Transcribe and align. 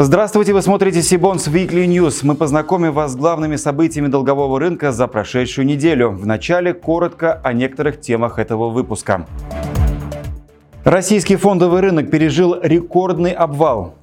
Здравствуйте, 0.00 0.52
вы 0.52 0.62
смотрите 0.62 1.02
Сибонс 1.02 1.48
Weekly 1.48 1.84
News. 1.88 2.20
Мы 2.22 2.36
познакомим 2.36 2.92
вас 2.92 3.14
с 3.14 3.16
главными 3.16 3.56
событиями 3.56 4.06
долгового 4.06 4.60
рынка 4.60 4.92
за 4.92 5.08
прошедшую 5.08 5.66
неделю. 5.66 6.10
Вначале 6.10 6.72
коротко 6.72 7.40
о 7.42 7.52
некоторых 7.52 8.00
темах 8.00 8.38
этого 8.38 8.70
выпуска. 8.70 9.26
Российский 10.84 11.34
фондовый 11.34 11.80
рынок 11.80 12.12
пережил 12.12 12.54
рекордный 12.62 13.32
обвал. 13.32 13.96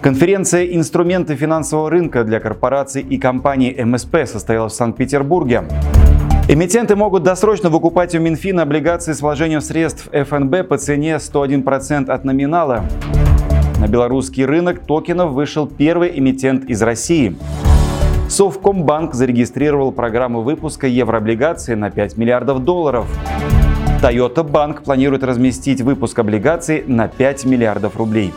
Конференция 0.00 0.64
«Инструменты 0.66 1.34
финансового 1.34 1.90
рынка 1.90 2.22
для 2.22 2.38
корпораций 2.38 3.02
и 3.02 3.18
компаний 3.18 3.74
МСП» 3.76 4.26
состоялась 4.26 4.74
в 4.74 4.76
Санкт-Петербурге. 4.76 5.64
Эмитенты 6.48 6.94
могут 6.94 7.24
досрочно 7.24 7.68
выкупать 7.68 8.14
у 8.14 8.20
Минфина 8.20 8.62
облигации 8.62 9.12
с 9.12 9.22
вложением 9.22 9.60
средств 9.60 10.08
ФНБ 10.12 10.68
по 10.68 10.78
цене 10.78 11.16
101% 11.16 12.08
от 12.08 12.24
номинала. 12.24 12.84
На 13.78 13.88
белорусский 13.88 14.46
рынок 14.46 14.80
токенов 14.80 15.32
вышел 15.32 15.66
первый 15.66 16.18
эмитент 16.18 16.64
из 16.64 16.80
России. 16.80 17.36
Совкомбанк 18.28 19.12
зарегистрировал 19.12 19.92
программу 19.92 20.40
выпуска 20.40 20.86
еврооблигаций 20.86 21.76
на 21.76 21.90
5 21.90 22.16
миллиардов 22.16 22.64
долларов. 22.64 23.06
Toyota 24.02 24.48
Bank 24.48 24.82
планирует 24.82 25.22
разместить 25.24 25.82
выпуск 25.82 26.18
облигаций 26.18 26.84
на 26.86 27.06
5 27.06 27.44
миллиардов 27.44 27.96
рублей. 27.96 28.32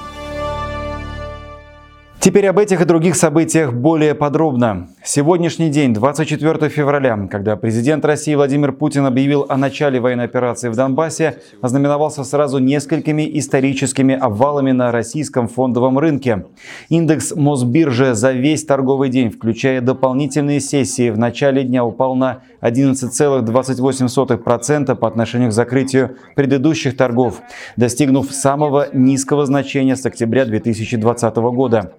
Теперь 2.20 2.48
об 2.48 2.60
этих 2.60 2.82
и 2.82 2.86
других 2.86 3.16
событиях 3.16 3.72
более 3.72 4.16
подробно. 4.16 4.90
Сегодняшний 5.02 5.70
день, 5.70 5.94
24 5.94 6.68
февраля, 6.68 7.18
когда 7.32 7.56
президент 7.56 8.04
России 8.04 8.36
Владимир 8.36 8.74
Путин 8.74 9.06
объявил 9.06 9.46
о 9.48 9.56
начале 9.56 10.02
военной 10.02 10.26
операции 10.26 10.68
в 10.68 10.76
Донбассе, 10.76 11.38
ознаменовался 11.62 12.26
сразу 12.26 12.60
несколькими 12.60 13.26
историческими 13.40 14.14
обвалами 14.14 14.72
на 14.72 14.92
российском 14.92 15.48
фондовом 15.48 15.98
рынке. 15.98 16.48
Индекс 16.90 17.34
Мосбиржи 17.34 18.14
за 18.14 18.34
весь 18.34 18.66
торговый 18.66 19.08
день, 19.08 19.30
включая 19.30 19.80
дополнительные 19.80 20.60
сессии, 20.60 21.12
в 21.12 21.18
начале 21.18 21.64
дня 21.64 21.86
упал 21.86 22.16
на 22.16 22.42
11,28% 22.62 24.96
по 24.96 25.08
отношению 25.08 25.50
к 25.50 25.54
закрытию 25.54 26.18
предыдущих 26.36 26.98
торгов, 26.98 27.40
достигнув 27.78 28.34
самого 28.34 28.90
низкого 28.92 29.46
значения 29.46 29.96
с 29.96 30.06
октября 30.06 30.44
2020 30.44 31.36
года. 31.38 31.94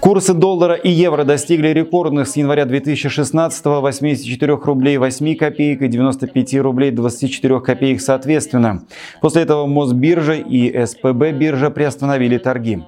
Курсы 0.00 0.34
доллара 0.34 0.74
и 0.74 0.90
евро 0.90 1.22
достигли 1.22 1.68
рекордных 1.68 2.26
с 2.26 2.39
января 2.40 2.64
2016 2.64 3.64
84 3.64 4.54
рублей 4.64 4.98
8 4.98 5.36
копеек 5.36 5.82
и 5.82 5.88
95 5.88 6.54
рублей 6.56 6.90
24 6.90 7.60
копеек 7.60 8.00
соответственно. 8.00 8.84
После 9.20 9.42
этого 9.42 9.66
Мосбиржа 9.66 10.34
и 10.34 10.84
СПБ 10.86 11.32
биржа 11.32 11.70
приостановили 11.70 12.38
торги. 12.38 12.82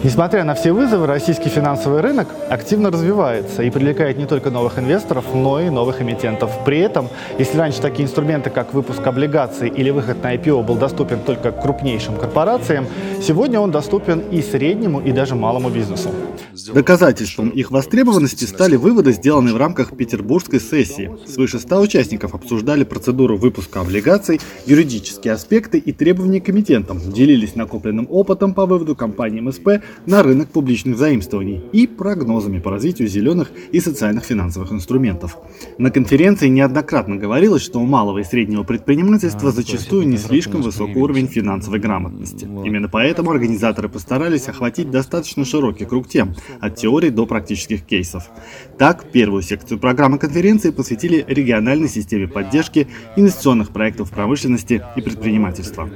Несмотря 0.04 0.44
на 0.44 0.54
все 0.54 0.72
вызовы, 0.72 1.06
российский 1.06 1.48
финансовый 1.48 2.02
рынок 2.02 2.28
активно 2.50 2.90
развивается 2.90 3.62
и 3.62 3.70
привлекает 3.70 4.18
не 4.18 4.26
только 4.26 4.50
новых 4.50 4.78
инвесторов, 4.78 5.24
но 5.32 5.58
и 5.58 5.70
новых 5.70 6.02
эмитентов. 6.02 6.50
При 6.66 6.78
этом, 6.78 7.08
если 7.38 7.56
раньше 7.56 7.80
такие 7.80 8.04
инструменты, 8.04 8.50
как 8.50 8.74
выпуск 8.74 9.06
облигаций 9.06 9.70
или 9.70 9.88
выход 9.88 10.22
на 10.22 10.34
IPO 10.34 10.62
был 10.62 10.74
доступен 10.74 11.20
только 11.20 11.52
крупнейшим 11.52 12.16
корпорациям, 12.16 12.86
сегодня 13.22 13.58
он 13.58 13.70
доступен 13.70 14.20
и 14.30 14.42
среднему, 14.42 15.00
и 15.00 15.10
даже 15.10 15.36
малому 15.36 15.70
бизнесу. 15.70 16.10
Доказательством 16.74 17.48
их 17.48 17.70
востребованности 17.70 18.44
стали 18.44 18.76
выводы, 18.76 19.12
сделанные 19.12 19.54
в 19.54 19.56
рамках 19.56 19.96
петербургской 19.96 20.60
сессии. 20.60 21.10
Свыше 21.26 21.58
100 21.58 21.80
участников 21.80 22.34
обсуждали 22.34 22.84
процедуру 22.84 23.38
выпуска 23.38 23.80
облигаций, 23.80 24.38
юридические 24.66 25.32
аспекты 25.32 25.78
и 25.78 25.92
требования 25.92 26.42
к 26.42 26.50
эмитентам, 26.50 27.00
делились 27.00 27.54
накопленным 27.54 28.06
опытом 28.10 28.52
по 28.52 28.66
выводу 28.66 28.94
компании 28.94 29.40
МСП 29.40 29.82
на 30.06 30.22
рынок 30.22 30.48
публичных 30.48 30.98
заимствований 30.98 31.62
и 31.72 31.86
прогнозами 31.86 32.58
по 32.58 32.70
развитию 32.70 33.08
зеленых 33.08 33.50
и 33.72 33.80
социальных 33.80 34.24
финансовых 34.24 34.72
инструментов. 34.72 35.36
На 35.78 35.90
конференции 35.90 36.48
неоднократно 36.48 37.16
говорилось, 37.16 37.62
что 37.62 37.80
у 37.80 37.86
малого 37.86 38.18
и 38.18 38.24
среднего 38.24 38.62
предпринимательства 38.62 39.50
зачастую 39.50 40.08
не 40.08 40.16
слишком 40.16 40.62
высокий 40.62 40.98
уровень 40.98 41.28
финансовой 41.28 41.80
грамотности. 41.80 42.44
Именно 42.44 42.88
поэтому 42.88 43.30
организаторы 43.30 43.88
постарались 43.88 44.48
охватить 44.48 44.90
достаточно 44.90 45.44
широкий 45.44 45.84
круг 45.84 46.08
тем, 46.08 46.34
от 46.60 46.76
теорий 46.76 47.10
до 47.10 47.26
практических 47.26 47.82
кейсов. 47.82 48.30
Так, 48.78 49.10
первую 49.12 49.42
секцию 49.42 49.78
программы 49.78 50.18
конференции 50.18 50.70
посвятили 50.70 51.24
региональной 51.26 51.88
системе 51.88 52.28
поддержки 52.28 52.88
инвестиционных 53.16 53.70
проектов 53.70 54.10
промышленности 54.10 54.82
и 54.96 55.00
предпринимательства. 55.00 55.88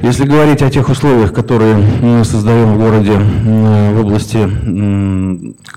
Если 0.00 0.24
говорить 0.24 0.62
о 0.62 0.70
тех 0.70 0.88
условиях, 0.88 1.32
которые 1.32 1.74
мы 1.74 2.24
создаем 2.24 2.74
в 2.74 2.78
городе 2.78 3.12
в 3.12 4.00
области, 4.00 4.38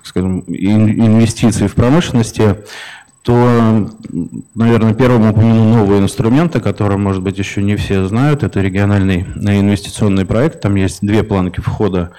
скажем, 0.03 0.44
инвестиций 0.47 1.67
в 1.67 1.73
промышленности, 1.75 2.58
то, 3.23 3.88
наверное, 4.56 4.96
первым 4.96 5.29
упомяну 5.29 5.76
новый 5.76 6.00
инструмент, 6.00 6.56
о 6.56 6.59
котором, 6.59 7.03
может 7.03 7.22
быть, 7.22 7.38
еще 7.38 7.62
не 7.62 7.76
все 7.76 8.06
знают. 8.08 8.41
Это 8.41 8.62
региональный 8.62 9.28
инвестиционный 9.35 10.26
проект. 10.26 10.62
Там 10.62 10.73
есть 10.76 11.00
две 11.02 11.22
планки 11.22 11.59
входа 11.59 12.12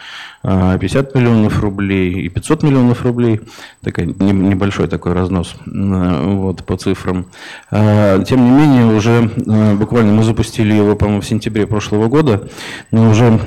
50 0.43 1.15
а, 1.15 1.19
миллионов 1.19 1.61
рублей 1.61 2.13
и 2.13 2.29
500 2.29 2.63
миллионов 2.63 3.03
рублей. 3.03 3.41
Такой 3.83 4.07
небольшой 4.07 4.87
такой 4.87 5.13
разнос 5.13 5.57
вот, 5.67 6.65
по 6.65 6.77
цифрам. 6.77 7.27
А, 7.73 8.23
тем 8.23 8.45
не 8.45 8.51
менее, 8.51 8.87
уже 8.87 9.29
а, 9.49 9.75
буквально 9.75 10.13
мы 10.13 10.23
запустили 10.23 10.73
его, 10.73 10.95
по-моему, 10.95 11.21
в 11.21 11.27
сентябре 11.27 11.67
прошлого 11.67 12.07
года, 12.07 12.49
но 12.93 13.11
уже 13.11 13.41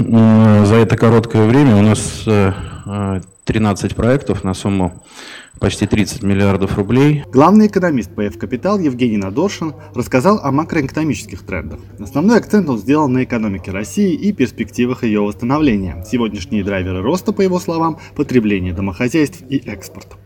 за 0.66 0.76
это 0.76 0.98
короткое 0.98 1.48
время 1.48 1.76
у 1.78 1.82
нас 1.82 2.26
13 2.86 3.96
проектов 3.96 4.44
на 4.44 4.54
сумму 4.54 5.04
почти 5.60 5.88
30 5.88 6.24
миллиардов 6.24 6.78
рублей. 6.78 7.24
Главный 7.32 7.68
экономист 7.68 8.12
ПФ 8.12 8.38
«Капитал» 8.38 8.80
Евгений 8.80 9.18
Надоршин 9.18 9.74
рассказал 9.94 10.40
о 10.40 10.52
макроэкономических 10.52 11.46
трендах. 11.46 11.80
Основной 12.00 12.38
акцент 12.38 12.70
он 12.70 12.78
сделал 12.78 13.08
на 13.08 13.24
экономике 13.24 13.72
России 13.72 14.14
и 14.14 14.34
перспективах 14.34 15.04
ее 15.04 15.22
восстановления. 15.22 16.04
Сегодняшние 16.10 16.64
драйверы 16.64 17.02
роста, 17.02 17.32
по 17.32 17.42
его 17.42 17.60
словам, 17.60 18.00
потребление 18.16 18.74
домохозяйств 18.74 19.42
и 19.50 19.58
экспорт. 19.58 20.18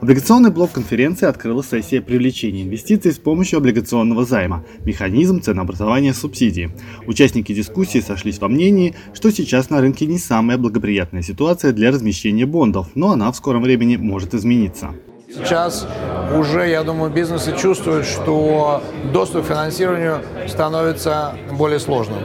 Облигационный 0.00 0.50
блок 0.50 0.72
конференции 0.72 1.26
открыла 1.26 1.62
сессия 1.62 2.00
привлечения 2.00 2.62
инвестиций 2.62 3.12
с 3.12 3.18
помощью 3.18 3.58
облигационного 3.58 4.24
займа, 4.24 4.64
механизм 4.86 5.42
ценообразования 5.42 6.14
субсидии. 6.14 6.70
Участники 7.06 7.52
дискуссии 7.52 7.98
сошлись 8.00 8.38
во 8.38 8.48
мнении, 8.48 8.94
что 9.12 9.30
сейчас 9.30 9.68
на 9.68 9.82
рынке 9.82 10.06
не 10.06 10.18
самая 10.18 10.56
благоприятная 10.56 11.20
ситуация 11.20 11.72
для 11.72 11.90
размещения 11.90 12.46
бондов, 12.46 12.88
но 12.94 13.10
она 13.10 13.30
в 13.30 13.36
скором 13.36 13.62
времени 13.62 13.96
может 13.96 14.32
измениться. 14.32 14.94
Сейчас 15.28 15.86
уже, 16.34 16.66
я 16.66 16.82
думаю, 16.82 17.12
бизнесы 17.12 17.54
чувствуют, 17.56 18.06
что 18.06 18.82
доступ 19.12 19.44
к 19.44 19.48
финансированию 19.48 20.22
становится 20.48 21.34
более 21.52 21.78
сложным. 21.78 22.20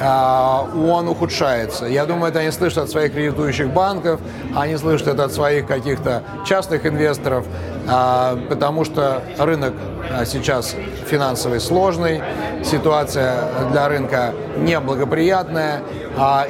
А, 0.00 0.66
он 0.74 1.08
ухудшается. 1.08 1.86
Я 1.86 2.04
думаю, 2.06 2.30
это 2.30 2.40
они 2.40 2.50
слышат 2.50 2.78
от 2.78 2.90
своих 2.90 3.12
кредитующих 3.12 3.70
банков, 3.70 4.20
они 4.54 4.76
слышат 4.76 5.08
это 5.08 5.24
от 5.24 5.32
своих 5.32 5.66
каких-то 5.66 6.22
частных 6.44 6.84
инвесторов, 6.86 7.46
а, 7.88 8.38
потому 8.48 8.84
что 8.84 9.22
рынок 9.38 9.74
а, 10.10 10.24
сейчас 10.24 10.74
финансовый 11.06 11.60
сложный, 11.60 12.22
ситуация 12.64 13.48
для 13.70 13.88
рынка 13.88 14.32
неблагоприятная, 14.56 15.82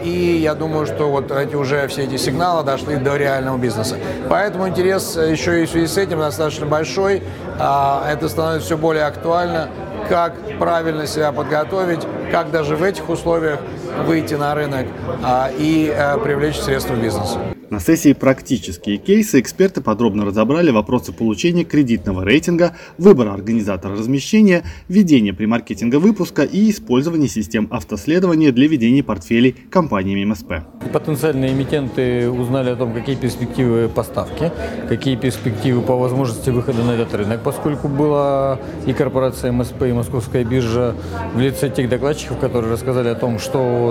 и 0.03 0.39
я 0.43 0.55
думаю, 0.55 0.87
что 0.87 1.11
вот 1.11 1.31
эти 1.31 1.55
уже 1.55 1.89
все 1.89 2.05
эти 2.05 2.17
сигналы 2.19 2.63
дошли 2.65 2.97
до 2.97 3.17
реального 3.17 3.57
бизнеса. 3.57 3.97
Поэтому 4.29 4.69
интерес 4.69 5.17
еще 5.17 5.63
и 5.63 5.67
в 5.67 5.71
связи 5.71 5.87
с 5.87 5.97
этим 5.97 6.19
достаточно 6.19 6.67
большой, 6.67 7.23
это 7.57 8.29
становится 8.29 8.67
все 8.67 8.77
более 8.77 9.05
актуально 9.05 9.71
как 10.09 10.35
правильно 10.59 11.07
себя 11.07 11.33
подготовить, 11.33 12.07
как 12.31 12.51
даже 12.51 12.77
в 12.77 12.83
этих 12.83 13.09
условиях 13.09 13.61
выйти 14.07 14.35
на 14.35 14.55
рынок 14.55 14.87
а, 15.23 15.51
и 15.57 15.89
а, 15.89 16.19
привлечь 16.19 16.57
средства 16.57 16.95
бизнеса. 16.95 17.39
На 17.75 17.81
сессии 17.81 18.13
«Практические 18.13 18.99
кейсы» 18.99 19.41
эксперты 19.41 19.81
подробно 19.81 20.25
разобрали 20.25 20.71
вопросы 20.71 21.13
получения 21.13 21.65
кредитного 21.65 22.23
рейтинга, 22.23 22.77
выбора 22.99 23.33
организатора 23.33 23.97
размещения, 23.97 24.63
ведения 24.87 25.33
премаркетинга 25.33 25.97
выпуска 25.97 26.43
и 26.43 26.71
использования 26.71 27.27
систем 27.27 27.67
автоследования 27.73 28.53
для 28.53 28.69
ведения 28.69 29.03
портфелей 29.03 29.57
компаниями 29.71 30.25
МСП. 30.25 30.53
Потенциальные 30.93 31.53
эмитенты 31.53 32.31
узнали 32.31 32.71
о 32.71 32.77
том, 32.77 32.93
какие 32.93 33.17
перспективы 33.17 33.89
поставки, 33.89 34.53
какие 34.89 35.17
перспективы 35.17 35.83
по 35.83 35.97
возможности 35.97 36.51
выхода 36.51 36.85
на 36.85 36.93
этот 36.93 37.13
рынок, 37.15 37.41
поскольку 37.43 37.89
была 37.89 38.61
и 38.87 38.93
корпорация 38.93 39.51
МСП, 39.51 39.83
и 39.83 39.93
Московская 39.93 40.45
биржа 40.45 40.95
в 41.35 41.41
лице 41.41 41.71
тех 41.71 41.89
докладчиков, 41.89 42.39
которые 42.39 42.73
рассказали 42.73 43.09
о 43.09 43.17
том, 43.17 43.41
что 43.41 43.84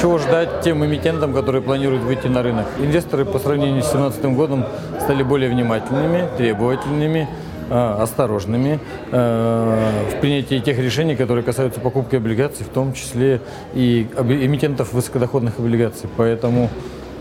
чего 0.00 0.18
ждать 0.18 0.60
тем 0.62 0.84
эмитентам, 0.84 1.32
которые 1.32 1.62
планируют 1.62 2.02
выйти 2.02 2.26
на 2.26 2.42
рынок. 2.42 2.66
Инвесторы 2.78 3.24
по 3.24 3.38
сравнению 3.38 3.82
с 3.82 3.90
2017 3.90 4.24
годом 4.36 4.64
стали 5.00 5.22
более 5.22 5.50
внимательными, 5.50 6.28
требовательными, 6.36 7.28
а, 7.70 8.02
осторожными 8.02 8.80
а, 9.10 9.90
в 10.10 10.20
принятии 10.20 10.58
тех 10.58 10.78
решений, 10.78 11.16
которые 11.16 11.42
касаются 11.42 11.80
покупки 11.80 12.16
облигаций, 12.16 12.66
в 12.66 12.68
том 12.68 12.92
числе 12.92 13.40
и 13.72 14.06
эмитентов 14.18 14.92
высокодоходных 14.92 15.58
облигаций. 15.58 16.08
Поэтому 16.16 16.68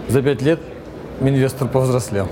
за 0.10 0.22
пять 0.22 0.42
лет 0.42 0.60
инвестор 1.22 1.70
повзрослел. 1.70 2.28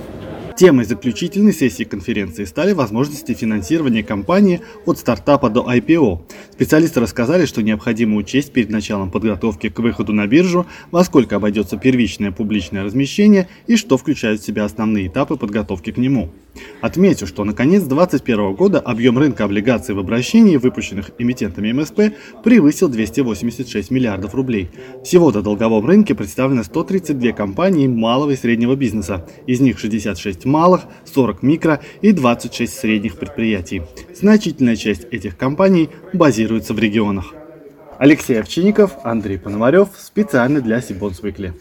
Темой 0.62 0.86
заключительной 0.86 1.54
сессии 1.54 1.86
конференции 1.86 2.46
стали 2.46 2.74
возможности 2.74 3.34
финансирования 3.34 4.04
компании 4.04 4.62
от 4.86 5.00
стартапа 5.00 5.50
до 5.50 5.62
IPO. 5.62 6.22
Специалисты 6.52 7.00
рассказали, 7.00 7.48
что 7.48 7.64
необходимо 7.64 8.18
учесть 8.18 8.54
перед 8.54 8.70
началом 8.70 9.10
подготовки 9.10 9.70
к 9.70 9.80
выходу 9.80 10.14
на 10.14 10.28
биржу, 10.28 10.68
во 10.92 11.04
сколько 11.04 11.38
обойдется 11.38 11.78
первичное 11.78 12.32
публичное 12.32 12.84
размещение 12.84 13.50
и 13.66 13.76
что 13.76 13.98
включают 13.98 14.42
в 14.42 14.46
себя 14.46 14.64
основные 14.64 15.08
этапы 15.08 15.36
подготовки 15.36 15.92
к 15.92 15.98
нему. 15.98 16.30
Отмечу, 16.82 17.28
что 17.28 17.44
на 17.44 17.54
конец 17.54 17.84
2021 17.84 18.56
года 18.56 18.80
объем 18.80 19.18
рынка 19.18 19.44
облигаций 19.44 19.94
в 19.94 20.00
обращении, 20.00 20.58
выпущенных 20.58 21.12
эмитентами 21.20 21.72
МСП, 21.72 22.16
превысил 22.44 22.90
286 22.90 23.92
миллиардов 23.92 24.34
рублей. 24.34 24.70
Всего 25.04 25.32
на 25.32 25.42
долговом 25.42 25.86
рынке 25.86 26.16
представлены 26.16 26.64
132 26.64 27.34
компании 27.34 27.88
малого 27.88 28.32
и 28.32 28.36
среднего 28.36 28.76
бизнеса, 28.76 29.28
из 29.46 29.60
них 29.60 29.80
66 29.80 30.46
малых, 30.46 30.82
40 31.06 31.44
микро 31.44 31.82
и 32.02 32.12
26 32.12 32.74
средних 32.74 33.18
предприятий. 33.18 33.84
Значительная 34.20 34.76
часть 34.76 35.06
этих 35.12 35.38
компаний 35.38 35.90
базируется 36.14 36.74
в 36.74 36.80
регионах. 36.80 37.34
Алексей 38.00 38.40
Овчинников, 38.40 38.94
Андрей 39.04 39.38
Пономарев, 39.38 39.90
специально 40.00 40.60
для 40.60 40.82
Сибонс 40.82 41.22
Weekly. 41.22 41.54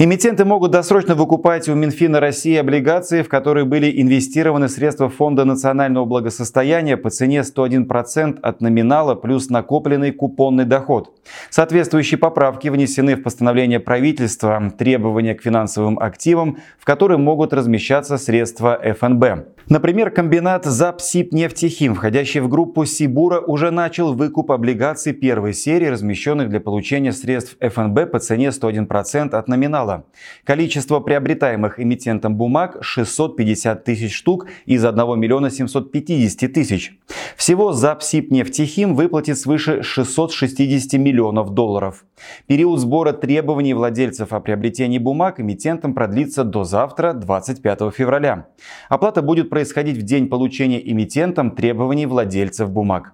Эмитенты 0.00 0.44
могут 0.44 0.70
досрочно 0.70 1.16
выкупать 1.16 1.68
у 1.68 1.74
Минфина 1.74 2.20
России 2.20 2.54
облигации, 2.54 3.22
в 3.22 3.28
которые 3.28 3.64
были 3.64 4.00
инвестированы 4.00 4.68
средства 4.68 5.08
Фонда 5.08 5.44
национального 5.44 6.04
благосостояния 6.04 6.96
по 6.96 7.10
цене 7.10 7.40
101% 7.40 8.38
от 8.40 8.60
номинала 8.60 9.16
плюс 9.16 9.50
накопленный 9.50 10.12
купонный 10.12 10.66
доход. 10.66 11.12
Соответствующие 11.50 12.16
поправки 12.16 12.68
внесены 12.68 13.16
в 13.16 13.24
постановление 13.24 13.80
правительства 13.80 14.72
требования 14.78 15.34
к 15.34 15.42
финансовым 15.42 15.98
активам, 15.98 16.58
в 16.78 16.84
которые 16.84 17.18
могут 17.18 17.52
размещаться 17.52 18.18
средства 18.18 18.80
ФНБ. 18.80 19.57
Например, 19.70 20.10
комбинат 20.10 20.64
Запсибнефтехим, 20.64 21.94
входящий 21.94 22.40
в 22.40 22.48
группу 22.48 22.86
Сибура, 22.86 23.40
уже 23.40 23.70
начал 23.70 24.14
выкуп 24.14 24.50
облигаций 24.50 25.12
первой 25.12 25.52
серии, 25.52 25.88
размещенных 25.88 26.48
для 26.48 26.58
получения 26.58 27.12
средств 27.12 27.54
ФНБ 27.60 28.10
по 28.10 28.18
цене 28.18 28.48
101% 28.48 29.34
от 29.34 29.46
номинала. 29.46 30.06
Количество 30.44 31.00
приобретаемых 31.00 31.78
эмитентом 31.78 32.34
бумаг 32.36 32.78
650 32.80 33.84
тысяч 33.84 34.14
штук 34.14 34.46
из 34.64 34.82
1 34.86 35.20
миллиона 35.20 35.50
750 35.50 36.50
тысяч. 36.50 36.98
Всего 37.36 37.72
Запсибнефтехим 37.72 38.94
выплатит 38.94 39.38
свыше 39.38 39.82
660 39.82 40.94
миллионов 40.94 41.50
долларов. 41.50 42.06
Период 42.46 42.80
сбора 42.80 43.12
требований 43.12 43.74
владельцев 43.74 44.32
о 44.32 44.40
приобретении 44.40 44.98
бумаг 44.98 45.40
эмитентам 45.40 45.92
продлится 45.92 46.42
до 46.42 46.64
завтра, 46.64 47.12
25 47.12 47.94
февраля. 47.94 48.46
Оплата 48.88 49.20
будет 49.20 49.50
происходить 49.58 49.96
в 49.96 50.02
день 50.02 50.28
получения 50.28 50.80
эмитентом 50.88 51.50
требований 51.50 52.06
владельцев 52.06 52.70
бумаг. 52.70 53.12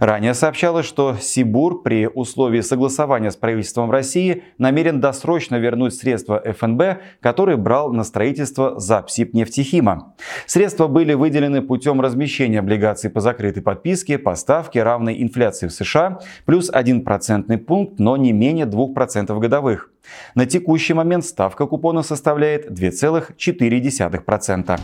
Ранее 0.00 0.34
сообщалось, 0.34 0.86
что 0.86 1.16
Сибур 1.20 1.82
при 1.82 2.08
условии 2.08 2.62
согласования 2.62 3.30
с 3.30 3.36
правительством 3.36 3.92
России 3.92 4.42
намерен 4.58 5.00
досрочно 5.00 5.54
вернуть 5.54 5.94
средства 5.94 6.42
ФНБ, 6.44 6.98
которые 7.20 7.56
брал 7.56 7.92
на 7.92 8.02
строительство 8.02 8.80
Запсибнефтехима. 8.80 10.16
Средства 10.46 10.88
были 10.88 11.14
выделены 11.14 11.62
путем 11.62 12.00
размещения 12.00 12.58
облигаций 12.58 13.08
по 13.08 13.20
закрытой 13.20 13.62
подписке 13.62 14.18
по 14.18 14.34
ставке, 14.34 14.82
равной 14.82 15.22
инфляции 15.22 15.68
в 15.68 15.72
США, 15.72 16.18
плюс 16.44 16.72
1% 16.72 17.56
пункт, 17.58 18.00
но 18.00 18.16
не 18.16 18.32
менее 18.32 18.66
2% 18.66 19.38
годовых. 19.38 19.92
На 20.34 20.44
текущий 20.44 20.94
момент 20.94 21.24
ставка 21.24 21.66
купона 21.66 22.02
составляет 22.02 22.68
2,4%. 22.68 24.80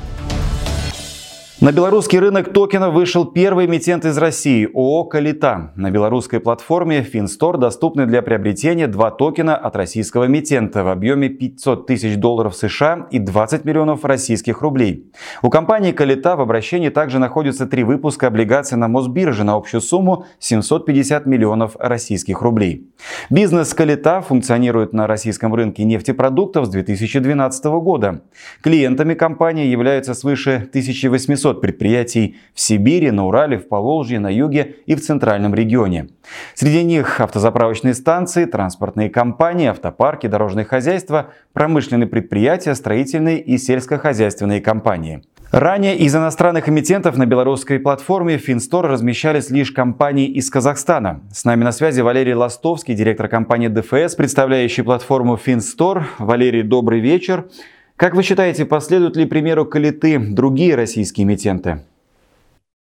На 1.61 1.73
белорусский 1.73 2.19
рынок 2.19 2.55
токена 2.55 2.88
вышел 2.88 3.26
первый 3.26 3.67
эмитент 3.67 4.07
из 4.07 4.17
России– 4.17 4.67
ООО 4.75 5.05
«Калита». 5.05 5.73
На 5.76 5.90
белорусской 5.90 6.40
платформе 6.40 7.02
FinStore 7.02 7.59
доступны 7.59 8.07
для 8.07 8.23
приобретения 8.23 8.87
два 8.87 9.11
токена 9.11 9.57
от 9.57 9.76
российского 9.76 10.26
эмитента 10.26 10.85
в 10.85 10.88
объеме 10.88 11.29
500 11.29 11.87
тысяч 11.87 12.17
долларов 12.17 12.57
США 12.57 13.09
и 13.11 13.19
20 13.19 13.67
миллионов 13.67 14.07
российских 14.07 14.62
рублей. 14.62 15.12
У 15.43 15.50
компании 15.50 15.93
«Калита» 15.93 16.35
в 16.35 16.40
обращении 16.40 16.88
также 16.88 17.19
находятся 17.19 17.67
три 17.67 17.85
выпуска 17.85 18.29
облигаций 18.29 18.79
на 18.79 18.88
Мосбирже 18.88 19.45
на 19.45 19.52
общую 19.52 19.83
сумму 19.83 20.25
750 20.38 21.26
миллионов 21.26 21.76
российских 21.79 22.40
рублей. 22.40 22.89
Бизнес 23.28 23.75
«Калита» 23.75 24.21
функционирует 24.21 24.92
на 24.92 25.07
российском 25.07 25.54
рынке 25.54 25.85
нефтепродуктов 25.85 26.66
с 26.66 26.69
2012 26.71 27.64
года. 27.64 28.23
Клиентами 28.62 29.14
компании 29.14 29.66
являются 29.66 30.14
свыше 30.14 30.69
1800 30.71 31.50
500 31.50 31.61
предприятий 31.61 32.37
в 32.54 32.61
Сибири, 32.61 33.11
на 33.11 33.26
Урале, 33.26 33.59
в 33.59 33.69
Поволжье, 33.69 34.19
на 34.21 34.30
юге 34.30 34.76
и 34.87 34.95
в 34.95 35.00
центральном 35.00 35.54
регионе. 35.54 36.09
Среди 36.54 36.85
них 36.85 37.21
автозаправочные 37.21 37.95
станции, 37.95 38.45
транспортные 38.45 39.11
компании, 39.11 39.69
автопарки, 39.69 40.26
дорожные 40.28 40.64
хозяйства, 40.64 41.33
промышленные 41.52 42.07
предприятия, 42.07 42.75
строительные 42.75 43.40
и 43.40 43.59
сельскохозяйственные 43.59 44.61
компании. 44.61 45.23
Ранее 45.52 45.99
из 45.99 46.14
иностранных 46.14 46.69
эмитентов 46.69 47.16
на 47.16 47.26
белорусской 47.26 47.80
платформе 47.80 48.37
Finstore 48.37 48.87
размещались 48.87 49.50
лишь 49.50 49.73
компании 49.73 50.28
из 50.28 50.49
Казахстана. 50.49 51.23
С 51.33 51.45
нами 51.45 51.64
на 51.64 51.73
связи 51.73 52.02
Валерий 52.02 52.35
Ластовский, 52.35 52.95
директор 52.95 53.26
компании 53.26 53.66
ДФС, 53.66 54.14
представляющий 54.14 54.85
платформу 54.85 55.37
Finstore. 55.45 56.04
Валерий, 56.21 56.62
добрый 56.62 57.00
вечер. 57.00 57.50
Как 57.97 58.14
вы 58.14 58.23
считаете, 58.23 58.64
последуют 58.64 59.16
ли 59.16 59.26
примеру 59.26 59.66
Калиты 59.66 60.21
другие 60.21 60.76
российские 60.76 61.25
эмитенты? 61.25 61.80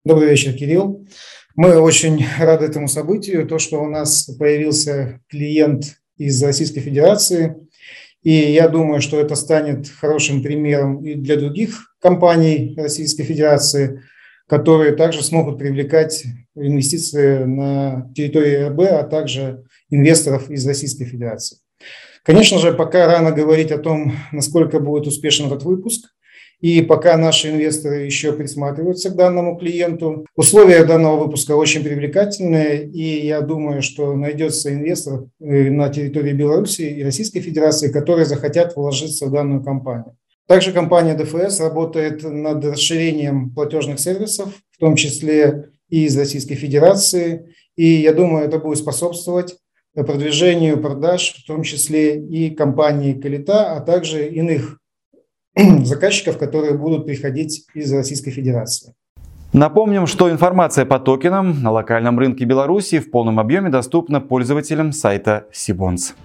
Добрый 0.05 0.29
вечер, 0.29 0.53
Кирилл. 0.53 1.07
Мы 1.55 1.79
очень 1.79 2.24
рады 2.38 2.65
этому 2.65 2.88
событию. 2.88 3.48
То, 3.48 3.57
что 3.57 3.81
у 3.81 3.89
нас 3.89 4.29
появился 4.38 5.22
клиент 5.27 5.98
из 6.19 6.43
Российской 6.43 6.81
Федерации. 6.81 7.55
И 8.22 8.31
я 8.31 8.69
думаю, 8.69 9.01
что 9.01 9.19
это 9.19 9.33
станет 9.33 9.89
хорошим 9.89 10.43
примером 10.43 11.03
и 11.03 11.15
для 11.15 11.36
других 11.36 11.92
компаний 12.03 12.75
Российской 12.77 13.24
Федерации, 13.24 14.03
которые 14.48 14.91
также 14.91 15.24
смогут 15.24 15.57
привлекать 15.57 16.24
инвестиции 16.55 17.45
на 17.45 18.12
территории 18.15 18.67
РБ, 18.67 18.79
а 18.91 19.03
также 19.03 19.63
инвесторов 19.89 20.51
из 20.51 20.67
Российской 20.67 21.05
Федерации. 21.05 21.57
Конечно 22.24 22.60
же, 22.60 22.74
пока 22.74 23.07
рано 23.07 23.31
говорить 23.31 23.72
о 23.72 23.77
том, 23.77 24.13
насколько 24.31 24.79
будет 24.79 25.07
успешен 25.07 25.48
этот 25.48 25.63
выпуск. 25.63 26.10
И 26.60 26.81
пока 26.81 27.17
наши 27.17 27.50
инвесторы 27.50 28.05
еще 28.05 28.31
присматриваются 28.31 29.10
к 29.10 29.17
данному 29.17 29.57
клиенту, 29.57 30.25
условия 30.38 30.86
данного 30.86 31.25
выпуска 31.25 31.57
очень 31.57 31.83
привлекательные, 31.83 32.88
и 32.89 33.25
я 33.27 33.41
думаю, 33.41 33.81
что 33.81 34.15
найдется 34.15 34.74
инвестор 34.74 35.25
э, 35.41 35.69
на 35.69 35.89
территории 35.89 36.31
Беларуси 36.31 36.83
и 36.83 37.03
Российской 37.03 37.41
Федерации, 37.41 37.91
которые 37.91 38.25
захотят 38.25 38.77
вложиться 38.77 39.25
в 39.25 39.31
данную 39.31 39.62
компанию. 39.62 40.15
Также 40.47 40.73
компания 40.73 41.15
ДФС 41.15 41.59
работает 41.59 42.23
над 42.23 42.63
расширением 42.65 43.51
платежных 43.51 44.00
сервисов, 44.00 44.53
в 44.71 44.77
том 44.77 44.95
числе 44.95 45.69
и 45.89 46.05
из 46.05 46.17
Российской 46.17 46.55
Федерации, 46.55 47.55
и 47.75 47.85
я 47.85 48.13
думаю, 48.13 48.45
это 48.45 48.59
будет 48.59 48.77
способствовать 48.77 49.55
продвижению 49.93 50.81
продаж, 50.81 51.35
в 51.43 51.47
том 51.47 51.63
числе 51.63 52.19
и 52.19 52.50
компании 52.50 53.13
Калита, 53.13 53.73
а 53.73 53.79
также 53.79 54.27
иных 54.27 54.79
заказчиков, 55.83 56.38
которые 56.38 56.77
будут 56.77 57.05
приходить 57.05 57.65
из 57.73 57.93
Российской 57.93 58.31
Федерации. 58.31 58.93
Напомним, 59.53 60.07
что 60.07 60.31
информация 60.31 60.83
по 60.83 61.00
токенам 61.00 61.62
на 61.62 61.71
локальном 61.71 62.17
рынке 62.17 62.43
Беларуси 62.43 62.97
в 62.97 63.12
полном 63.12 63.39
объеме 63.39 63.69
доступна 63.69 64.19
пользователям 64.19 64.91
сайта 64.91 65.45
Сибонс. 65.51 66.15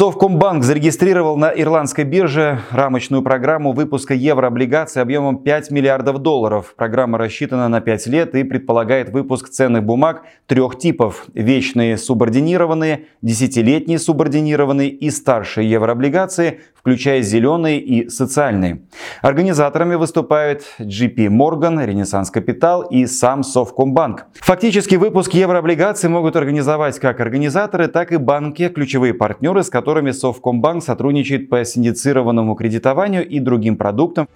Совкомбанк 0.00 0.64
зарегистрировал 0.64 1.36
на 1.36 1.50
ирландской 1.50 2.06
бирже 2.06 2.60
рамочную 2.70 3.22
программу 3.22 3.72
выпуска 3.72 4.14
еврооблигаций 4.14 5.02
объемом 5.02 5.36
5 5.36 5.70
миллиардов 5.70 6.20
долларов. 6.20 6.72
Программа 6.74 7.18
рассчитана 7.18 7.68
на 7.68 7.82
5 7.82 8.06
лет 8.06 8.34
и 8.34 8.42
предполагает 8.42 9.10
выпуск 9.10 9.50
ценных 9.50 9.84
бумаг 9.84 10.22
трех 10.46 10.78
типов. 10.78 11.26
Вечные 11.34 11.98
субординированные, 11.98 13.08
десятилетние 13.20 13.98
субординированные 13.98 14.88
и 14.88 15.10
старшие 15.10 15.70
еврооблигации, 15.70 16.60
включая 16.74 17.20
зеленые 17.20 17.78
и 17.78 18.08
социальные. 18.08 18.84
Организаторами 19.20 19.96
выступают 19.96 20.62
JP 20.78 21.26
Morgan, 21.26 21.84
Ренессанс 21.84 22.30
Капитал 22.30 22.84
и 22.84 23.04
сам 23.04 23.42
Совкомбанк. 23.42 24.28
Фактически 24.36 24.94
выпуск 24.94 25.34
еврооблигаций 25.34 26.08
могут 26.08 26.36
организовать 26.36 26.98
как 26.98 27.20
организаторы, 27.20 27.88
так 27.88 28.12
и 28.12 28.16
банки, 28.16 28.68
ключевые 28.68 29.12
партнеры, 29.12 29.62
с 29.62 29.68
которыми 29.68 29.89
Совкомбанк 30.12 30.82
сотрудничает 30.82 31.48
по 31.48 31.64
синдицированному 31.64 32.54
кредитованию 32.54 33.26
и 33.26 33.40
другим 33.40 33.76
продуктам. 33.76 34.28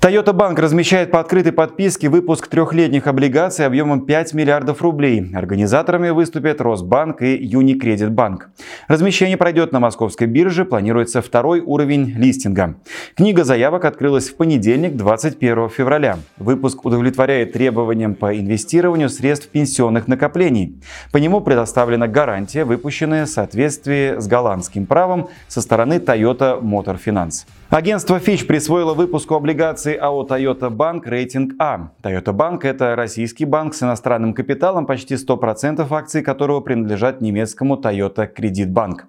Toyota 0.00 0.32
Bank 0.32 0.58
размещает 0.58 1.10
по 1.10 1.20
открытой 1.20 1.52
подписке 1.52 2.08
выпуск 2.08 2.48
трехлетних 2.48 3.06
облигаций 3.06 3.66
объемом 3.66 4.06
5 4.06 4.32
миллиардов 4.32 4.80
рублей. 4.80 5.30
Организаторами 5.34 6.08
выступят 6.08 6.62
Росбанк 6.62 7.20
и 7.20 7.36
Unicredit 7.46 8.08
Банк. 8.08 8.48
Размещение 8.88 9.36
пройдет 9.36 9.72
на 9.72 9.78
московской 9.78 10.26
бирже, 10.26 10.64
планируется 10.64 11.20
второй 11.20 11.60
уровень 11.60 12.14
листинга. 12.16 12.76
Книга 13.14 13.44
заявок 13.44 13.84
открылась 13.84 14.30
в 14.30 14.36
понедельник, 14.36 14.96
21 14.96 15.68
февраля. 15.68 16.16
Выпуск 16.38 16.82
удовлетворяет 16.86 17.52
требованиям 17.52 18.14
по 18.14 18.34
инвестированию 18.34 19.10
средств 19.10 19.48
пенсионных 19.48 20.08
накоплений. 20.08 20.80
По 21.12 21.18
нему 21.18 21.42
предоставлена 21.42 22.08
гарантия, 22.08 22.64
выпущенная 22.64 23.26
в 23.26 23.28
соответствии 23.28 24.18
с 24.18 24.26
голландским 24.26 24.86
правом 24.86 25.28
со 25.46 25.60
стороны 25.60 25.98
Toyota 25.98 26.58
Motor 26.58 26.98
Finance. 27.04 27.44
Агентство 27.68 28.16
Fitch 28.16 28.46
присвоило 28.46 28.94
выпуску 28.94 29.34
облигаций 29.34 29.89
АО 29.96 30.26
Toyota 30.26 30.70
Bank 30.70 31.02
рейтинг 31.04 31.54
А. 31.58 31.90
Toyota 32.02 32.32
Bank– 32.32 32.60
это 32.62 32.96
российский 32.96 33.44
банк 33.44 33.74
с 33.74 33.82
иностранным 33.82 34.34
капиталом, 34.34 34.86
почти 34.86 35.14
100% 35.14 35.86
акций 35.90 36.22
которого 36.22 36.60
принадлежат 36.60 37.20
немецкому 37.20 37.76
Toyota 37.76 38.28
Credit 38.32 38.66
Bank. 38.66 39.04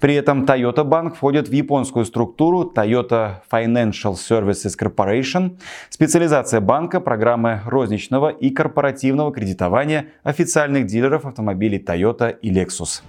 При 0.00 0.14
этом 0.14 0.44
Toyota 0.44 0.84
Bank 0.84 1.14
входит 1.14 1.48
в 1.48 1.52
японскую 1.52 2.04
структуру 2.04 2.72
Toyota 2.74 3.42
Financial 3.50 4.14
Services 4.14 4.74
Corporation. 4.78 5.58
Специализация 5.90 6.60
банка– 6.60 7.00
программы 7.02 7.60
розничного 7.66 8.28
и 8.28 8.50
корпоративного 8.50 9.32
кредитования 9.32 10.06
официальных 10.22 10.86
дилеров 10.86 11.26
автомобилей 11.26 11.78
Toyota 11.78 12.36
и 12.42 12.50
Lexus. 12.50 13.02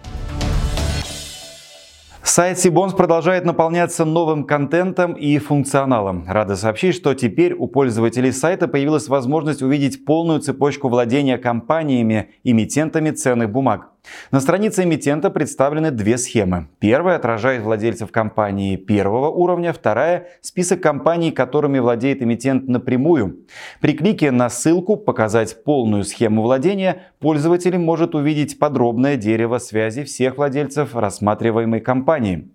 Сайт 2.37 2.59
Сибонс 2.59 2.93
продолжает 2.93 3.45
наполняться 3.45 4.05
новым 4.05 4.43
контентом 4.43 5.13
и 5.13 5.39
функционалом. 5.39 6.23
Рада 6.27 6.55
сообщить, 6.55 6.93
что 6.93 7.15
теперь 7.15 7.55
у 7.55 7.65
пользователей 7.65 8.31
сайта 8.31 8.67
появилась 8.67 9.07
возможность 9.07 9.63
увидеть 9.63 10.05
полную 10.05 10.39
цепочку 10.39 10.87
владения 10.87 11.39
компаниями, 11.39 12.29
эмитентами 12.43 13.09
ценных 13.09 13.49
бумаг. 13.49 13.89
На 14.31 14.39
странице 14.39 14.83
эмитента 14.83 15.29
представлены 15.29 15.91
две 15.91 16.17
схемы. 16.17 16.67
Первая 16.79 17.17
отражает 17.17 17.63
владельцев 17.63 18.11
компании 18.11 18.75
первого 18.75 19.29
уровня, 19.29 19.73
вторая– 19.73 20.27
список 20.41 20.81
компаний, 20.81 21.31
которыми 21.31 21.79
владеет 21.79 22.21
эмитент 22.21 22.67
напрямую. 22.67 23.45
При 23.81 23.93
клике 23.93 24.31
на 24.31 24.49
ссылку 24.49 24.97
«Показать 24.97 25.63
полную 25.63 26.03
схему 26.03 26.41
владения» 26.41 27.03
пользователь 27.19 27.77
может 27.77 28.15
увидеть 28.15 28.59
подробное 28.59 29.15
дерево 29.15 29.57
связи 29.57 30.03
всех 30.03 30.37
владельцев 30.37 30.95
рассматриваемой 30.95 31.79
компании. 31.79 32.51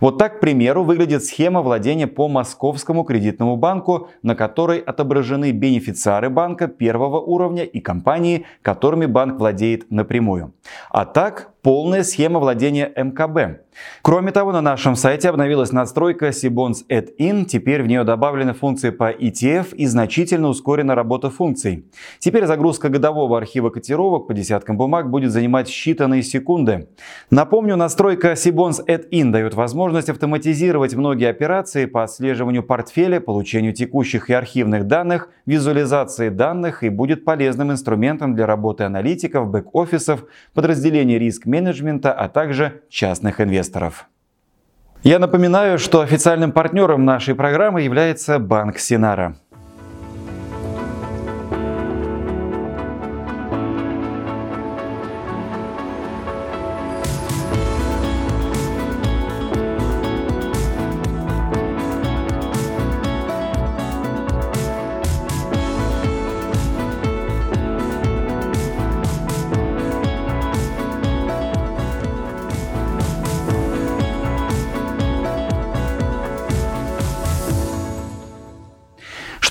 Вот 0.00 0.18
так, 0.18 0.36
к 0.36 0.40
примеру, 0.40 0.84
выглядит 0.84 1.24
схема 1.24 1.62
владения 1.62 2.06
по 2.06 2.28
Московскому 2.28 3.04
кредитному 3.04 3.56
банку, 3.56 4.08
на 4.22 4.34
которой 4.34 4.78
отображены 4.78 5.50
бенефициары 5.52 6.30
банка 6.30 6.68
первого 6.68 7.20
уровня 7.20 7.64
и 7.64 7.80
компании, 7.80 8.46
которыми 8.62 9.06
банк 9.06 9.38
владеет 9.38 9.90
напрямую. 9.90 10.52
А 10.90 11.04
так, 11.04 11.50
полная 11.68 12.02
схема 12.02 12.40
владения 12.40 12.90
МКБ. 12.96 13.60
Кроме 14.02 14.32
того, 14.32 14.52
на 14.52 14.60
нашем 14.60 14.96
сайте 14.96 15.28
обновилась 15.28 15.70
надстройка 15.70 16.28
Sibons 16.28 16.86
Add-in. 16.88 17.44
Теперь 17.44 17.82
в 17.82 17.86
нее 17.86 18.04
добавлены 18.04 18.54
функции 18.54 18.90
по 18.90 19.12
ETF 19.12 19.74
и 19.74 19.86
значительно 19.86 20.48
ускорена 20.48 20.94
работа 20.94 21.30
функций. 21.30 21.84
Теперь 22.18 22.46
загрузка 22.46 22.88
годового 22.88 23.36
архива 23.36 23.68
котировок 23.70 24.26
по 24.26 24.34
десяткам 24.34 24.78
бумаг 24.78 25.10
будет 25.10 25.30
занимать 25.30 25.68
считанные 25.68 26.22
секунды. 26.22 26.88
Напомню, 27.30 27.76
настройка 27.76 28.32
Sibons 28.32 28.84
Add-in 28.86 29.30
дает 29.30 29.54
возможность 29.54 30.08
автоматизировать 30.08 30.94
многие 30.94 31.28
операции 31.28 31.84
по 31.84 32.02
отслеживанию 32.02 32.62
портфеля, 32.62 33.20
получению 33.20 33.74
текущих 33.74 34.30
и 34.30 34.32
архивных 34.32 34.86
данных, 34.86 35.28
визуализации 35.44 36.30
данных 36.30 36.82
и 36.82 36.88
будет 36.88 37.24
полезным 37.24 37.72
инструментом 37.72 38.34
для 38.34 38.46
работы 38.46 38.84
аналитиков, 38.84 39.50
бэк-офисов, 39.50 40.24
подразделений 40.54 41.18
риск-менеджмента, 41.18 41.57
а 42.12 42.28
также 42.28 42.82
частных 42.88 43.40
инвесторов. 43.40 44.06
Я 45.02 45.18
напоминаю, 45.18 45.78
что 45.78 46.00
официальным 46.00 46.52
партнером 46.52 47.04
нашей 47.04 47.34
программы 47.34 47.82
является 47.82 48.38
Банк 48.38 48.78
Синара. 48.78 49.36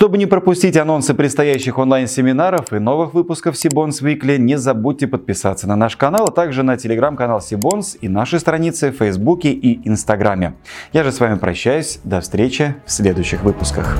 Чтобы 0.07 0.19
не 0.19 0.25
пропустить 0.25 0.77
анонсы 0.77 1.13
предстоящих 1.13 1.77
онлайн-семинаров 1.77 2.71
и 2.71 2.79
новых 2.79 3.13
выпусков 3.13 3.57
Сибонс 3.57 4.01
Weekly, 4.01 4.37
не 4.37 4.57
забудьте 4.57 5.05
подписаться 5.05 5.67
на 5.67 5.75
наш 5.75 5.97
канал, 5.97 6.27
а 6.29 6.31
также 6.31 6.63
на 6.63 6.77
телеграм-канал 6.77 7.41
Сибонс 7.41 7.97
и 7.99 8.07
наши 8.07 8.39
страницы 8.39 8.91
в 8.91 8.95
Фейсбуке 8.99 9.51
и 9.51 9.85
Инстаграме. 9.85 10.53
Я 10.93 11.03
же 11.03 11.11
с 11.11 11.19
вами 11.19 11.37
прощаюсь. 11.37 11.99
До 12.05 12.21
встречи 12.21 12.73
в 12.85 12.91
следующих 12.93 13.43
выпусках. 13.43 13.99